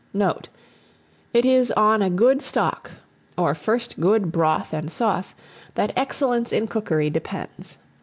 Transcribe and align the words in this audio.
Note. 0.15 0.49
It 1.31 1.45
is 1.45 1.69
on 1.73 2.01
a 2.01 2.09
good 2.09 2.41
stock, 2.41 2.89
or 3.37 3.53
first 3.53 3.99
good 3.99 4.31
broth 4.31 4.73
and 4.73 4.91
sauce, 4.91 5.35
that 5.75 5.93
excellence 5.95 6.51
in 6.51 6.65
cookery 6.65 7.11
depends. 7.11 7.77